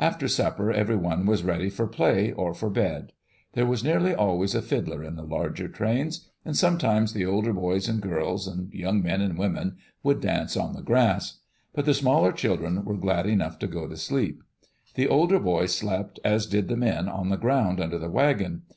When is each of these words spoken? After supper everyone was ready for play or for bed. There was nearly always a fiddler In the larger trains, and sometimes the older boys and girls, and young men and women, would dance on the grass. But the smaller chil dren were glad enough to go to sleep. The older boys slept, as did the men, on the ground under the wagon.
After 0.00 0.26
supper 0.26 0.72
everyone 0.72 1.26
was 1.26 1.44
ready 1.44 1.70
for 1.70 1.86
play 1.86 2.32
or 2.32 2.54
for 2.54 2.68
bed. 2.68 3.12
There 3.52 3.66
was 3.66 3.84
nearly 3.84 4.12
always 4.12 4.52
a 4.56 4.62
fiddler 4.62 5.04
In 5.04 5.14
the 5.14 5.22
larger 5.22 5.68
trains, 5.68 6.28
and 6.44 6.56
sometimes 6.56 7.12
the 7.12 7.24
older 7.24 7.52
boys 7.52 7.88
and 7.88 8.02
girls, 8.02 8.48
and 8.48 8.72
young 8.74 9.00
men 9.00 9.20
and 9.20 9.38
women, 9.38 9.76
would 10.02 10.20
dance 10.20 10.56
on 10.56 10.72
the 10.74 10.82
grass. 10.82 11.38
But 11.72 11.84
the 11.84 11.94
smaller 11.94 12.32
chil 12.32 12.56
dren 12.56 12.84
were 12.84 12.96
glad 12.96 13.26
enough 13.26 13.60
to 13.60 13.68
go 13.68 13.86
to 13.86 13.96
sleep. 13.96 14.42
The 14.96 15.06
older 15.06 15.38
boys 15.38 15.72
slept, 15.72 16.18
as 16.24 16.46
did 16.46 16.66
the 16.66 16.76
men, 16.76 17.08
on 17.08 17.28
the 17.28 17.36
ground 17.36 17.78
under 17.80 17.96
the 18.00 18.10
wagon. 18.10 18.62